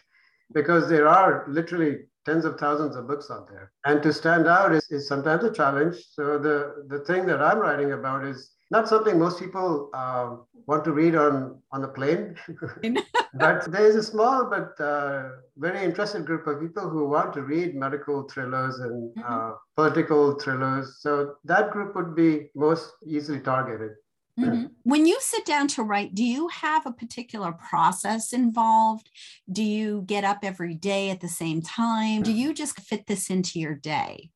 because 0.53 0.91
there 0.91 1.09
are 1.09 1.47
literally 1.49 2.01
tens 2.27 2.45
of 2.45 2.59
thousands 2.59 2.97
of 2.97 3.07
books 3.07 3.31
out 3.31 3.49
there. 3.49 3.73
And 3.87 4.03
to 4.03 4.13
stand 4.13 4.47
out 4.47 4.75
is, 4.75 4.87
is 4.91 5.09
sometimes 5.09 5.45
a 5.45 5.53
challenge. 5.53 5.97
So 6.13 6.39
the, 6.39 6.85
the 6.89 6.99
thing 7.07 7.25
that 7.27 7.41
I'm 7.41 7.59
writing 7.59 7.93
about 7.93 8.27
is 8.27 8.56
not 8.71 8.89
something 8.89 9.19
most 9.19 9.39
people 9.39 9.91
uh, 9.95 10.37
want 10.67 10.85
to 10.85 10.93
read 10.93 11.15
on, 11.15 11.61
on 11.73 11.85
a 11.85 11.89
plane. 11.89 12.37
but 13.35 13.71
there 13.71 13.87
is 13.87 13.97
a 13.97 14.03
small 14.03 14.51
but 14.51 14.79
uh, 14.83 15.31
very 15.57 15.85
interested 15.85 16.25
group 16.25 16.47
of 16.47 16.61
people 16.61 16.89
who 16.89 17.09
want 17.09 17.33
to 17.35 17.43
read 17.43 17.75
medical 17.75 18.23
thrillers 18.25 18.79
and 18.79 19.15
mm-hmm. 19.17 19.33
uh, 19.33 19.53
political 19.77 20.39
thrillers. 20.39 20.99
So 21.01 21.35
that 21.45 21.71
group 21.71 21.95
would 21.95 22.15
be 22.15 22.49
most 22.55 22.93
easily 23.07 23.41
targeted. 23.41 23.93
Mm-hmm. 24.39 24.67
When 24.83 25.07
you 25.07 25.17
sit 25.21 25.47
down 25.47 25.67
to 25.69 25.83
write, 25.83 26.15
do 26.15 26.23
you 26.23 26.49
have 26.49 26.85
a 26.85 26.93
particular 26.93 27.53
process 27.53 28.35
involved? 28.35 29.09
Do 29.51 29.63
you 29.63 30.03
get 30.07 30.25
up 30.25 30.41
every 30.43 30.75
day 30.75 31.09
at 31.09 31.21
the 31.21 31.29
same 31.29 31.63
time? 31.63 32.23
Do 32.23 32.33
you 32.33 32.53
just 32.53 32.79
fit 32.81 33.07
this 33.07 33.31
into 33.31 33.59
your 33.59 33.75
day? 33.75 34.31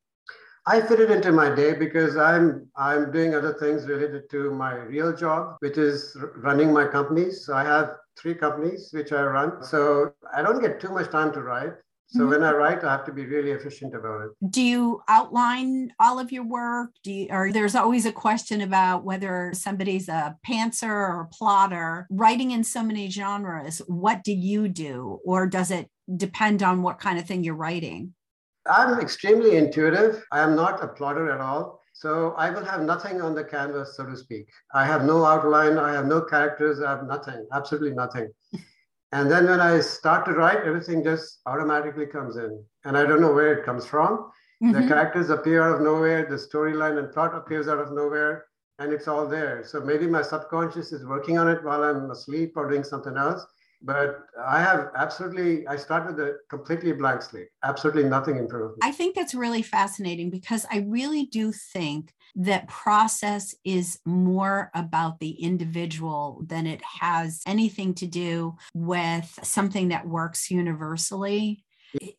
I 0.70 0.80
fit 0.80 1.00
it 1.00 1.10
into 1.10 1.32
my 1.32 1.52
day 1.52 1.72
because 1.74 2.16
I'm 2.16 2.68
I'm 2.76 3.10
doing 3.10 3.34
other 3.34 3.54
things 3.54 3.88
related 3.88 4.30
to 4.30 4.52
my 4.52 4.74
real 4.74 5.12
job, 5.12 5.56
which 5.58 5.78
is 5.78 6.16
running 6.36 6.72
my 6.72 6.86
companies. 6.86 7.44
So 7.44 7.54
I 7.54 7.64
have 7.64 7.96
three 8.16 8.36
companies 8.36 8.90
which 8.92 9.10
I 9.12 9.22
run. 9.24 9.64
So 9.64 10.12
I 10.32 10.42
don't 10.42 10.60
get 10.60 10.78
too 10.78 10.90
much 10.90 11.10
time 11.10 11.32
to 11.32 11.42
write. 11.42 11.72
So 12.06 12.20
mm-hmm. 12.20 12.30
when 12.30 12.42
I 12.44 12.52
write, 12.52 12.84
I 12.84 12.92
have 12.92 13.04
to 13.06 13.12
be 13.12 13.26
really 13.26 13.50
efficient 13.50 13.96
about 13.96 14.20
it. 14.26 14.30
Do 14.48 14.62
you 14.62 15.02
outline 15.08 15.92
all 15.98 16.20
of 16.20 16.30
your 16.30 16.44
work? 16.44 16.90
Do 17.02 17.12
you, 17.12 17.26
or 17.30 17.52
there's 17.52 17.74
always 17.74 18.06
a 18.06 18.12
question 18.12 18.60
about 18.60 19.04
whether 19.04 19.50
somebody's 19.54 20.08
a 20.08 20.36
pantser 20.48 20.88
or 20.88 21.22
a 21.22 21.34
plotter. 21.36 22.06
Writing 22.10 22.52
in 22.52 22.62
so 22.62 22.82
many 22.84 23.10
genres, 23.10 23.82
what 23.88 24.22
do 24.22 24.32
you 24.32 24.68
do, 24.68 25.18
or 25.24 25.48
does 25.48 25.72
it 25.72 25.88
depend 26.16 26.62
on 26.62 26.82
what 26.82 27.00
kind 27.00 27.18
of 27.18 27.26
thing 27.26 27.42
you're 27.42 27.54
writing? 27.54 28.14
I'm 28.70 29.00
extremely 29.00 29.56
intuitive. 29.56 30.24
I 30.30 30.40
am 30.40 30.54
not 30.54 30.82
a 30.82 30.88
plotter 30.88 31.30
at 31.30 31.40
all. 31.40 31.80
So 31.92 32.32
I 32.38 32.50
will 32.50 32.64
have 32.64 32.82
nothing 32.82 33.20
on 33.20 33.34
the 33.34 33.44
canvas, 33.44 33.96
so 33.96 34.06
to 34.06 34.16
speak. 34.16 34.48
I 34.72 34.86
have 34.86 35.04
no 35.04 35.24
outline. 35.24 35.76
I 35.76 35.92
have 35.92 36.06
no 36.06 36.20
characters. 36.22 36.80
I 36.80 36.90
have 36.90 37.06
nothing, 37.06 37.46
absolutely 37.52 37.92
nothing. 37.92 38.30
And 39.12 39.28
then 39.28 39.46
when 39.46 39.60
I 39.60 39.80
start 39.80 40.24
to 40.26 40.34
write, 40.34 40.62
everything 40.62 41.02
just 41.02 41.40
automatically 41.44 42.06
comes 42.06 42.36
in. 42.36 42.64
And 42.84 42.96
I 42.96 43.04
don't 43.04 43.20
know 43.20 43.32
where 43.32 43.52
it 43.52 43.64
comes 43.64 43.84
from. 43.84 44.30
Mm-hmm. 44.62 44.70
The 44.70 44.86
characters 44.86 45.30
appear 45.30 45.64
out 45.64 45.74
of 45.74 45.80
nowhere, 45.80 46.26
the 46.30 46.36
storyline 46.36 46.96
and 46.96 47.12
plot 47.12 47.34
appears 47.34 47.66
out 47.66 47.80
of 47.80 47.90
nowhere, 47.90 48.44
and 48.78 48.92
it's 48.92 49.08
all 49.08 49.26
there. 49.26 49.64
So 49.66 49.80
maybe 49.80 50.06
my 50.06 50.22
subconscious 50.22 50.92
is 50.92 51.04
working 51.04 51.38
on 51.38 51.48
it 51.48 51.64
while 51.64 51.82
I'm 51.82 52.08
asleep 52.12 52.52
or 52.54 52.70
doing 52.70 52.84
something 52.84 53.16
else 53.16 53.44
but 53.82 54.26
I 54.42 54.60
have 54.60 54.90
absolutely, 54.94 55.66
I 55.66 55.76
start 55.76 56.06
with 56.06 56.18
a 56.20 56.36
completely 56.48 56.92
blank 56.92 57.22
slate, 57.22 57.48
absolutely 57.62 58.04
nothing 58.04 58.36
in 58.36 58.48
front 58.48 58.64
of 58.64 58.70
me. 58.72 58.76
I 58.82 58.92
think 58.92 59.14
that's 59.14 59.34
really 59.34 59.62
fascinating 59.62 60.30
because 60.30 60.66
I 60.70 60.84
really 60.86 61.26
do 61.26 61.52
think 61.52 62.12
that 62.36 62.68
process 62.68 63.54
is 63.64 63.98
more 64.04 64.70
about 64.74 65.18
the 65.18 65.30
individual 65.30 66.42
than 66.46 66.66
it 66.66 66.82
has 67.00 67.40
anything 67.46 67.94
to 67.94 68.06
do 68.06 68.56
with 68.74 69.38
something 69.42 69.88
that 69.88 70.06
works 70.06 70.50
universally. 70.50 71.64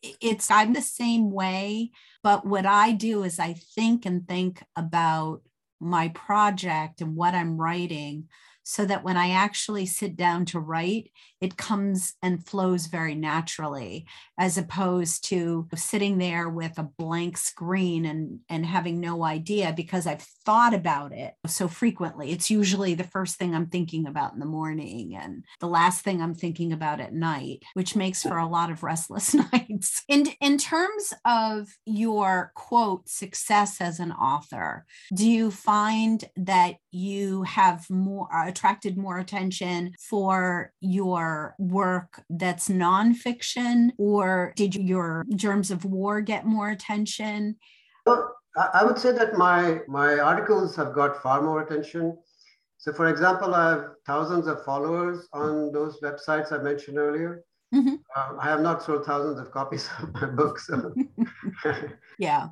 It's, 0.01 0.51
I'm 0.51 0.73
the 0.73 0.81
same 0.81 1.31
way, 1.31 1.91
but 2.23 2.45
what 2.45 2.65
I 2.65 2.91
do 2.91 3.23
is 3.23 3.39
I 3.39 3.53
think 3.53 4.05
and 4.05 4.27
think 4.27 4.63
about 4.75 5.43
my 5.79 6.09
project 6.09 7.01
and 7.01 7.15
what 7.15 7.33
I'm 7.33 7.57
writing 7.57 8.27
so 8.71 8.85
that 8.85 9.03
when 9.03 9.17
I 9.17 9.31
actually 9.31 9.85
sit 9.85 10.15
down 10.15 10.45
to 10.45 10.59
write, 10.61 11.11
it 11.41 11.57
comes 11.57 12.13
and 12.23 12.47
flows 12.47 12.85
very 12.85 13.15
naturally, 13.15 14.05
as 14.39 14.57
opposed 14.57 15.25
to 15.25 15.67
sitting 15.75 16.19
there 16.19 16.47
with 16.47 16.77
a 16.77 16.89
blank 16.97 17.37
screen 17.37 18.05
and, 18.05 18.39
and 18.47 18.65
having 18.65 19.01
no 19.01 19.25
idea 19.25 19.73
because 19.75 20.07
I've 20.07 20.25
thought 20.45 20.73
about 20.73 21.11
it 21.11 21.33
so 21.47 21.67
frequently. 21.67 22.31
It's 22.31 22.49
usually 22.49 22.93
the 22.93 23.03
first 23.03 23.35
thing 23.35 23.53
I'm 23.53 23.67
thinking 23.67 24.07
about 24.07 24.31
in 24.31 24.39
the 24.39 24.45
morning 24.45 25.17
and 25.17 25.43
the 25.59 25.67
last 25.67 26.05
thing 26.05 26.21
I'm 26.21 26.35
thinking 26.35 26.71
about 26.71 27.01
at 27.01 27.13
night, 27.13 27.63
which 27.73 27.97
makes 27.97 28.23
for 28.23 28.37
a 28.37 28.47
lot 28.47 28.71
of 28.71 28.83
restless 28.83 29.33
nights. 29.51 30.03
In, 30.07 30.27
in 30.39 30.57
terms 30.57 31.13
of 31.25 31.67
your 31.85 32.53
quote, 32.55 33.09
success 33.09 33.81
as 33.81 33.99
an 33.99 34.13
author, 34.13 34.85
do 35.13 35.29
you 35.29 35.51
find 35.51 36.23
that 36.37 36.75
you 36.91 37.43
have 37.43 37.89
more 37.89 38.27
attracted 38.45 38.97
more 38.97 39.17
attention 39.17 39.93
for 39.99 40.73
your 40.81 41.55
work 41.57 42.23
that's 42.29 42.69
nonfiction, 42.69 43.91
or 43.97 44.53
did 44.55 44.75
your 44.75 45.25
Germs 45.35 45.71
of 45.71 45.85
War 45.85 46.21
get 46.21 46.45
more 46.45 46.69
attention? 46.69 47.55
Well, 48.05 48.35
I 48.73 48.83
would 48.83 48.97
say 48.97 49.11
that 49.13 49.37
my 49.37 49.81
my 49.87 50.19
articles 50.19 50.75
have 50.75 50.93
got 50.93 51.21
far 51.21 51.41
more 51.41 51.61
attention. 51.61 52.17
So, 52.77 52.91
for 52.91 53.07
example, 53.07 53.53
I 53.53 53.69
have 53.69 53.85
thousands 54.05 54.47
of 54.47 54.65
followers 54.65 55.27
on 55.33 55.71
those 55.71 55.99
websites 56.01 56.51
I 56.51 56.57
mentioned 56.57 56.97
earlier. 56.97 57.43
Mm-hmm. 57.73 57.95
Um, 58.17 58.39
I 58.39 58.45
have 58.45 58.59
not 58.61 58.83
sold 58.83 59.05
thousands 59.05 59.39
of 59.39 59.51
copies 59.51 59.87
of 60.01 60.13
my 60.13 60.25
books. 60.25 60.67
So. 60.67 60.93
yeah, 62.19 62.47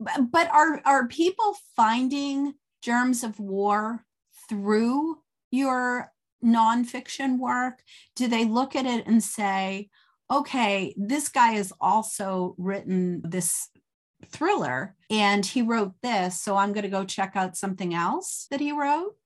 but, 0.00 0.30
but 0.30 0.48
are 0.50 0.80
are 0.84 1.08
people 1.08 1.54
finding 1.76 2.54
germs 2.82 3.24
of 3.24 3.38
war 3.40 4.04
through 4.48 5.18
your 5.50 6.12
nonfiction 6.44 7.38
work? 7.38 7.82
Do 8.16 8.28
they 8.28 8.44
look 8.44 8.76
at 8.76 8.86
it 8.86 9.06
and 9.06 9.22
say, 9.22 9.88
okay, 10.30 10.94
this 10.96 11.28
guy 11.28 11.52
has 11.52 11.72
also 11.80 12.54
written 12.58 13.22
this 13.24 13.68
thriller 14.26 14.96
and 15.10 15.44
he 15.44 15.62
wrote 15.62 15.92
this, 16.02 16.40
so 16.40 16.56
I'm 16.56 16.72
going 16.72 16.84
to 16.84 16.88
go 16.88 17.04
check 17.04 17.32
out 17.34 17.56
something 17.56 17.94
else 17.94 18.46
that 18.50 18.60
he 18.60 18.72
wrote? 18.72 19.16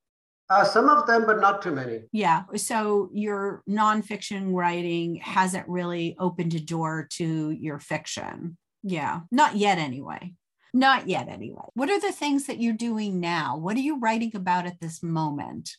Uh, 0.48 0.64
some 0.64 0.88
of 0.88 1.06
them, 1.06 1.26
but 1.26 1.40
not 1.40 1.60
too 1.60 1.72
many. 1.72 2.02
Yeah. 2.12 2.44
So 2.54 3.10
your 3.12 3.62
nonfiction 3.68 4.54
writing 4.54 5.16
hasn't 5.16 5.68
really 5.68 6.16
opened 6.20 6.54
a 6.54 6.60
door 6.60 7.08
to 7.14 7.50
your 7.50 7.80
fiction. 7.80 8.56
Yeah. 8.84 9.20
Not 9.32 9.56
yet, 9.56 9.78
anyway. 9.78 10.34
Not 10.76 11.08
yet, 11.08 11.28
anyway. 11.28 11.64
What 11.72 11.88
are 11.88 11.98
the 11.98 12.12
things 12.12 12.46
that 12.46 12.60
you're 12.60 12.74
doing 12.74 13.18
now? 13.18 13.56
What 13.56 13.76
are 13.76 13.80
you 13.80 13.98
writing 13.98 14.32
about 14.34 14.66
at 14.66 14.78
this 14.78 15.02
moment? 15.02 15.70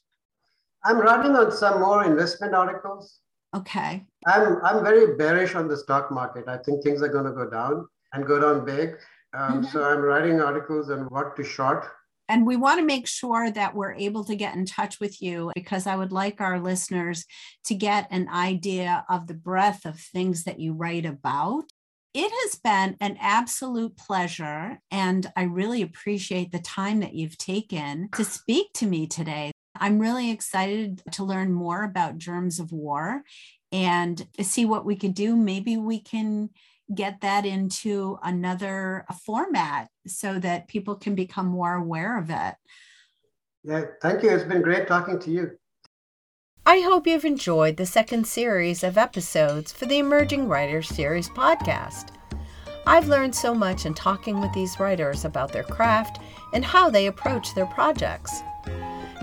I'm 0.84 0.98
writing 0.98 1.36
on 1.36 1.52
some 1.52 1.82
more 1.82 2.04
investment 2.04 2.56
articles. 2.56 3.20
Okay. 3.56 4.08
I'm 4.26 4.58
I'm 4.64 4.84
very 4.84 5.16
bearish 5.16 5.54
on 5.54 5.68
the 5.68 5.78
stock 5.78 6.12
market. 6.12 6.48
I 6.48 6.58
think 6.58 6.84
things 6.84 7.04
are 7.04 7.10
going 7.10 7.26
to 7.26 7.32
go 7.32 7.48
down 7.48 7.86
and 8.14 8.26
go 8.26 8.40
down 8.40 8.66
big. 8.66 8.96
Um, 9.36 9.62
mm-hmm. 9.62 9.66
So 9.66 9.84
I'm 9.84 10.00
writing 10.00 10.42
articles 10.42 10.90
on 10.90 11.02
what 11.10 11.36
to 11.36 11.44
short. 11.44 11.86
And 12.28 12.48
we 12.48 12.56
want 12.56 12.80
to 12.80 12.86
make 12.86 13.06
sure 13.06 13.52
that 13.52 13.76
we're 13.76 13.94
able 13.94 14.24
to 14.24 14.36
get 14.36 14.56
in 14.56 14.66
touch 14.66 15.00
with 15.00 15.22
you 15.22 15.52
because 15.54 15.86
I 15.86 15.96
would 15.96 16.12
like 16.12 16.42
our 16.42 16.60
listeners 16.60 17.24
to 17.66 17.76
get 17.76 18.08
an 18.10 18.30
idea 18.30 19.06
of 19.10 19.28
the 19.28 19.36
breadth 19.36 19.86
of 19.86 20.00
things 20.00 20.44
that 20.46 20.60
you 20.60 20.74
write 20.74 21.06
about. 21.06 21.66
It 22.14 22.32
has 22.32 22.60
been 22.60 22.98
an 23.00 23.18
absolute 23.20 23.96
pleasure, 23.96 24.80
and 24.90 25.32
I 25.36 25.44
really 25.44 25.82
appreciate 25.82 26.52
the 26.52 26.60
time 26.60 27.02
that 27.02 27.14
you've 27.14 27.38
taken 27.38 28.10
to 28.16 28.24
speak 28.24 28.74
to 28.76 28.88
me 28.88 29.08
today. 29.08 29.52
I'm 29.76 30.00
really 30.00 30.32
excited 30.32 31.04
to 31.12 31.24
learn 31.24 31.54
more 31.54 31.84
about 31.84 32.18
germs 32.18 32.60
of 32.60 32.72
war 32.72 33.24
and 33.72 34.26
see 34.42 34.66
what 34.66 34.86
we 34.86 34.96
can 34.96 35.12
do. 35.12 35.36
Maybe 35.36 35.78
we 35.78 36.00
can 36.00 36.50
get 36.94 37.22
that 37.22 37.46
into 37.46 38.18
another 38.24 39.06
format 39.26 39.90
so 40.08 40.40
that 40.40 40.68
people 40.68 40.96
can 40.96 41.14
become 41.16 41.48
more 41.48 41.76
aware 41.76 42.18
of 42.18 42.30
it. 42.30 42.56
Yeah, 43.64 43.84
thank 44.02 44.24
you. 44.24 44.30
It's 44.30 44.46
been 44.46 44.62
great 44.62 44.88
talking 44.88 45.20
to 45.20 45.32
you. 45.32 45.52
I 46.70 46.82
hope 46.82 47.08
you've 47.08 47.24
enjoyed 47.24 47.78
the 47.78 47.86
second 47.86 48.28
series 48.28 48.84
of 48.84 48.98
episodes 48.98 49.72
for 49.72 49.86
the 49.86 50.00
Emerging 50.00 50.50
Writers 50.50 50.90
Series 50.90 51.30
podcast. 51.30 52.10
I've 52.86 53.08
learned 53.08 53.34
so 53.34 53.56
much 53.56 53.86
in 53.86 53.94
talking 53.94 54.42
with 54.42 54.52
these 54.52 54.78
writers 54.78 55.24
about 55.24 55.54
their 55.54 55.64
craft 55.64 56.20
and 56.52 56.66
how 56.66 56.90
they 56.90 57.08
approach 57.08 57.56
their 57.56 57.68
projects. 57.68 58.42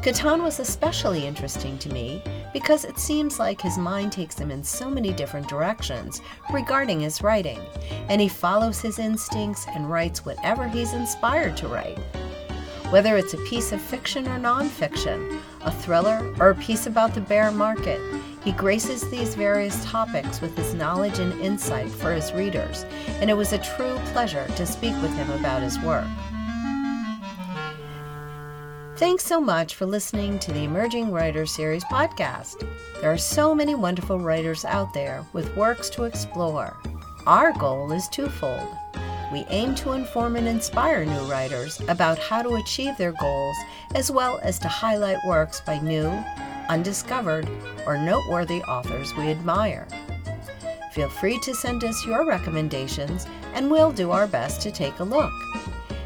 Ketan 0.00 0.42
was 0.42 0.58
especially 0.58 1.26
interesting 1.26 1.76
to 1.80 1.92
me 1.92 2.22
because 2.54 2.86
it 2.86 2.98
seems 2.98 3.38
like 3.38 3.60
his 3.60 3.76
mind 3.76 4.12
takes 4.12 4.38
him 4.38 4.50
in 4.50 4.64
so 4.64 4.88
many 4.88 5.12
different 5.12 5.46
directions 5.46 6.22
regarding 6.50 7.00
his 7.00 7.20
writing, 7.20 7.60
and 8.08 8.22
he 8.22 8.28
follows 8.28 8.80
his 8.80 8.98
instincts 8.98 9.66
and 9.68 9.90
writes 9.90 10.24
whatever 10.24 10.66
he's 10.66 10.94
inspired 10.94 11.58
to 11.58 11.68
write. 11.68 11.98
Whether 12.94 13.16
it's 13.16 13.34
a 13.34 13.38
piece 13.38 13.72
of 13.72 13.82
fiction 13.82 14.28
or 14.28 14.38
nonfiction, 14.38 15.40
a 15.62 15.72
thriller, 15.72 16.32
or 16.38 16.50
a 16.50 16.54
piece 16.54 16.86
about 16.86 17.12
the 17.12 17.20
bear 17.20 17.50
market. 17.50 18.00
He 18.44 18.52
graces 18.52 19.10
these 19.10 19.34
various 19.34 19.84
topics 19.84 20.40
with 20.40 20.56
his 20.56 20.74
knowledge 20.74 21.18
and 21.18 21.32
insight 21.40 21.90
for 21.90 22.12
his 22.12 22.32
readers, 22.32 22.84
and 23.20 23.28
it 23.28 23.36
was 23.36 23.52
a 23.52 23.58
true 23.58 23.96
pleasure 24.12 24.46
to 24.46 24.64
speak 24.64 24.94
with 25.02 25.12
him 25.16 25.28
about 25.32 25.60
his 25.60 25.76
work. 25.80 26.06
Thanks 28.96 29.24
so 29.24 29.40
much 29.40 29.74
for 29.74 29.86
listening 29.86 30.38
to 30.38 30.52
the 30.52 30.62
Emerging 30.62 31.10
Writers 31.10 31.50
Series 31.50 31.82
podcast. 31.86 32.64
There 33.00 33.10
are 33.10 33.18
so 33.18 33.56
many 33.56 33.74
wonderful 33.74 34.20
writers 34.20 34.64
out 34.64 34.94
there 34.94 35.26
with 35.32 35.56
works 35.56 35.90
to 35.90 36.04
explore. 36.04 36.76
Our 37.26 37.52
goal 37.54 37.90
is 37.90 38.06
twofold. 38.06 38.68
We 39.34 39.44
aim 39.50 39.74
to 39.76 39.94
inform 39.94 40.36
and 40.36 40.46
inspire 40.46 41.04
new 41.04 41.28
writers 41.28 41.80
about 41.88 42.20
how 42.20 42.40
to 42.42 42.54
achieve 42.54 42.96
their 42.96 43.10
goals, 43.10 43.56
as 43.96 44.08
well 44.08 44.38
as 44.44 44.60
to 44.60 44.68
highlight 44.68 45.18
works 45.26 45.60
by 45.60 45.80
new, 45.80 46.06
undiscovered, 46.68 47.48
or 47.84 47.98
noteworthy 47.98 48.62
authors 48.62 49.12
we 49.16 49.24
admire. 49.24 49.88
Feel 50.92 51.08
free 51.08 51.40
to 51.40 51.52
send 51.52 51.82
us 51.82 52.06
your 52.06 52.24
recommendations, 52.24 53.26
and 53.54 53.68
we'll 53.68 53.90
do 53.90 54.12
our 54.12 54.28
best 54.28 54.60
to 54.60 54.70
take 54.70 55.00
a 55.00 55.04
look. 55.04 55.32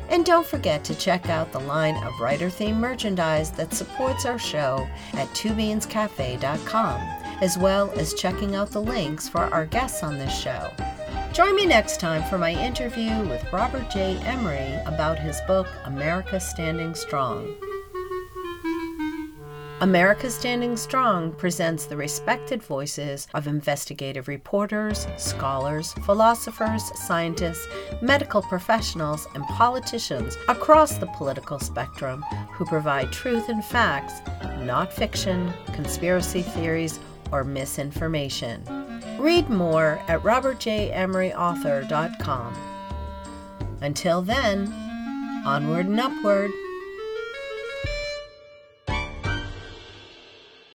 And 0.09 0.25
don't 0.25 0.47
forget 0.47 0.83
to 0.85 0.95
check 0.95 1.29
out 1.29 1.53
the 1.53 1.61
line 1.61 2.03
of 2.05 2.19
writer 2.21 2.49
themed 2.49 2.79
merchandise 2.79 3.51
that 3.51 3.75
supports 3.75 4.25
our 4.25 4.39
show 4.39 4.89
at 5.13 5.29
twobeanscafe.com, 5.35 7.01
as 7.43 7.59
well 7.59 7.91
as 7.91 8.15
checking 8.15 8.57
out 8.57 8.71
the 8.71 8.81
links 8.81 9.29
for 9.29 9.43
our 9.43 9.67
guests 9.67 10.03
on 10.03 10.17
this 10.17 10.35
show. 10.35 10.73
Join 11.39 11.55
me 11.55 11.67
next 11.67 12.01
time 12.01 12.25
for 12.25 12.37
my 12.37 12.51
interview 12.51 13.17
with 13.29 13.53
Robert 13.53 13.89
J. 13.91 14.17
Emery 14.25 14.75
about 14.87 15.21
his 15.21 15.41
book, 15.43 15.69
America 15.85 16.41
Standing 16.41 16.97
Strong. 16.97 17.55
America 19.81 20.31
Standing 20.31 20.77
Strong 20.77 21.35
presents 21.35 21.85
the 21.85 21.97
respected 21.97 22.61
voices 22.61 23.29
of 23.35 23.47
investigative 23.47 24.27
reporters, 24.27 25.07
scholars, 25.17 25.93
philosophers, 26.05 26.83
scientists, 27.07 27.69
medical 28.03 28.43
professionals, 28.43 29.29
and 29.37 29.45
politicians 29.45 30.37
across 30.49 30.99
the 30.99 31.07
political 31.07 31.61
spectrum 31.61 32.21
who 32.51 32.65
provide 32.65 33.13
truth 33.13 33.49
and 33.49 33.65
facts, 33.65 34.15
not 34.65 34.93
fiction, 34.93 35.55
conspiracy 35.73 36.43
theories, 36.43 36.99
or 37.31 37.45
misinformation. 37.45 38.78
Read 39.19 39.51
more 39.51 40.01
at 40.07 40.23
robertjemeryauthor.com. 40.23 42.55
Until 43.81 44.23
then, 44.23 44.73
onward 45.45 45.87
and 45.87 46.01
upward. 46.01 46.53